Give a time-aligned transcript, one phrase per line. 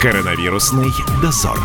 [0.00, 0.88] Коронавирусный
[1.20, 1.58] дозор.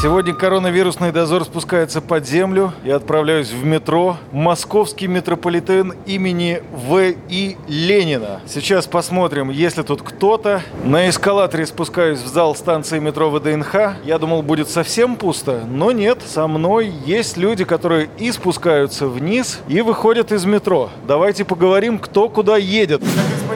[0.00, 2.72] Сегодня коронавирусный дозор спускается под землю.
[2.84, 4.16] Я отправляюсь в метро.
[4.30, 7.56] Московский метрополитен имени В.И.
[7.66, 8.40] Ленина.
[8.46, 10.62] Сейчас посмотрим, есть ли тут кто-то.
[10.84, 13.96] На эскалаторе спускаюсь в зал станции метро ВДНХ.
[14.04, 16.22] Я думал, будет совсем пусто, но нет.
[16.24, 20.90] Со мной есть люди, которые и спускаются вниз, и выходят из метро.
[21.08, 23.02] Давайте поговорим, кто куда едет.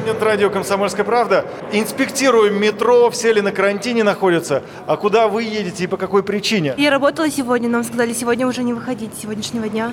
[0.03, 1.45] Корреспондент радио «Комсомольская правда».
[1.71, 4.65] Инспектируем метро, все ли на карантине находятся.
[4.89, 6.75] А куда вы едете и по какой причине?
[6.77, 9.93] Я работала сегодня, нам сказали сегодня уже не выходить с сегодняшнего дня.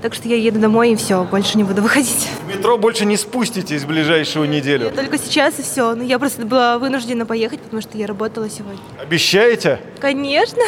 [0.00, 2.28] Так что я еду домой и все, больше не буду выходить.
[2.46, 4.92] В метро больше не спуститесь в ближайшую неделю.
[4.92, 5.96] Только сейчас и все.
[5.96, 8.78] Но я просто была вынуждена поехать, потому что я работала сегодня.
[9.00, 9.80] Обещаете?
[9.98, 10.62] Конечно.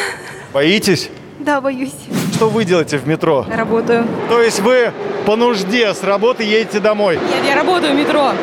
[0.51, 1.09] Боитесь?
[1.39, 1.95] Да, боюсь.
[2.35, 3.45] Что вы делаете в метро?
[3.49, 4.05] Работаю.
[4.27, 4.91] То есть вы
[5.25, 7.15] по нужде с работы едете домой?
[7.15, 8.33] Нет, я работаю в метро.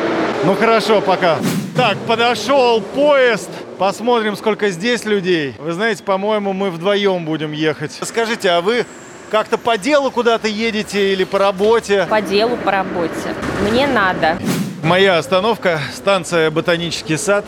[0.45, 1.37] Ну хорошо, пока.
[1.75, 3.49] Так, подошел поезд.
[3.77, 5.53] Посмотрим, сколько здесь людей.
[5.59, 7.97] Вы знаете, по-моему, мы вдвоем будем ехать.
[8.01, 8.85] Скажите, а вы
[9.29, 12.07] как-то по делу куда-то едете или по работе?
[12.09, 13.35] По делу, по работе.
[13.69, 14.37] Мне надо.
[14.81, 17.45] Моя остановка, станция Ботанический сад.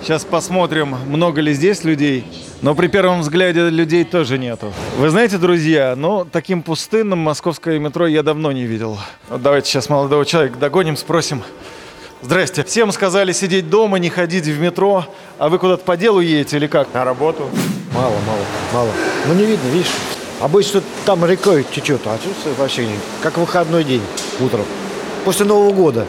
[0.00, 2.24] Сейчас посмотрим, много ли здесь людей.
[2.60, 4.72] Но при первом взгляде людей тоже нету.
[4.96, 8.98] Вы знаете, друзья, ну, таким пустынным московское метро я давно не видел.
[9.28, 11.42] Вот давайте сейчас молодого человека догоним, спросим.
[12.22, 12.62] Здрасте.
[12.62, 15.04] Всем сказали сидеть дома, не ходить в метро.
[15.38, 16.94] А вы куда-то по делу едете или как?
[16.94, 17.50] На работу.
[17.92, 18.90] Мало, мало, мало.
[19.26, 19.90] Ну не видно, видишь.
[20.40, 22.94] Обычно там рекой течет, а тут вообще не.
[23.22, 24.02] Как выходной день
[24.38, 24.64] утром.
[25.24, 26.06] После Нового года.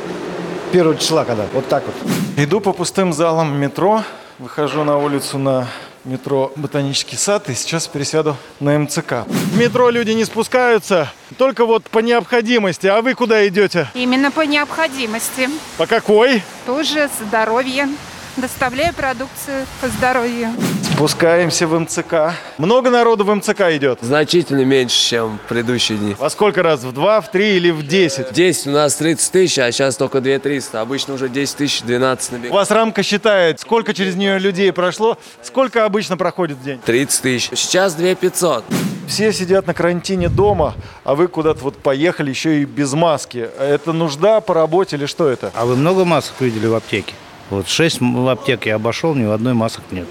[0.72, 1.46] Первого числа, когда.
[1.52, 1.96] Вот так вот.
[2.38, 4.04] Иду по пустым залам метро,
[4.38, 5.68] выхожу на улицу на
[6.04, 9.26] метро Ботанический сад и сейчас пересяду на МЦК.
[9.54, 12.88] В метро люди не спускаются, только вот по необходимости.
[12.88, 13.88] А вы куда идете?
[13.94, 15.48] Именно по необходимости.
[15.78, 16.42] По какой?
[16.66, 17.88] Тоже здоровье.
[18.36, 20.50] Доставляю продукцию по здоровью.
[20.96, 22.34] Спускаемся в МЦК.
[22.58, 24.00] Много народу в МЦК идет?
[24.02, 26.16] Значительно меньше, чем в предыдущие дни.
[26.18, 26.82] Во сколько раз?
[26.84, 28.34] В два, в три или в десять?
[28.34, 30.82] 10 у нас 30 тысяч, а сейчас только 2 300.
[30.82, 32.54] Обычно уже 10 тысяч, 12 У набегает.
[32.56, 36.80] вас рамка считает, сколько через нее людей прошло, сколько обычно проходит в день?
[36.84, 37.50] 30 тысяч.
[37.54, 38.66] Сейчас 2 500.
[39.08, 43.50] Все сидят на карантине дома, а вы куда-то вот поехали еще и без маски.
[43.60, 45.52] Это нужда по работе или что это?
[45.56, 47.14] А вы много масок видели в аптеке?
[47.50, 50.08] Вот шесть м- аптек я обошел, ни в одной масок нет.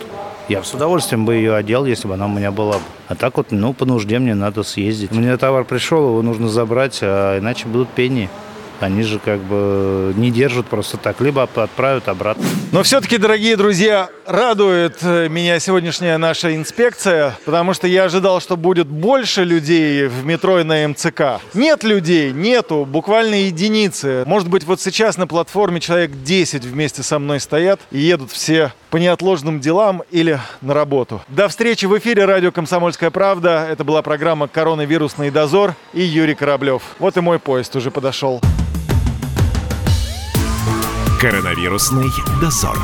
[0.49, 2.83] Я с удовольствием бы ее одел, если бы она у меня была бы.
[3.09, 5.11] А так вот, ну, по нужде мне надо съездить.
[5.13, 8.29] Мне товар пришел, его нужно забрать, а иначе будут пени.
[8.83, 12.45] Они же как бы не держат просто так, либо отправят обратно.
[12.73, 18.57] Но все-таки, дорогие друзья, радует э, меня сегодняшняя наша инспекция, потому что я ожидал, что
[18.57, 21.41] будет больше людей в метро и на МЦК.
[21.55, 24.25] Нет людей, нету, буквально единицы.
[24.27, 28.73] Может быть, вот сейчас на платформе человек 10 вместе со мной стоят и едут все
[28.91, 31.23] по неотложным делам или на работу.
[31.29, 33.67] До встречи в эфире радио «Комсомольская правда».
[33.71, 36.83] Это была программа «Коронавирусный дозор» и Юрий Кораблев.
[36.99, 38.41] Вот и мой поезд уже подошел.
[41.23, 42.77] Коронавирусный дозор.